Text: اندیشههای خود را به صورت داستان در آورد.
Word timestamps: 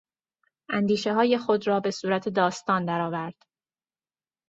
اندیشههای 0.69 1.37
خود 1.37 1.67
را 1.67 1.79
به 1.79 1.91
صورت 1.91 2.29
داستان 2.29 2.85
در 2.85 3.01
آورد. 3.01 3.35